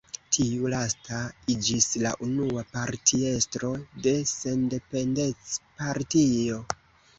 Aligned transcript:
Tiu 0.35 0.69
lasta 0.73 1.19
iĝis 1.55 1.87
la 2.05 2.13
unua 2.29 2.65
partiestro 2.77 3.71
de 4.07 4.15
Sendependecpartio. 4.33 6.61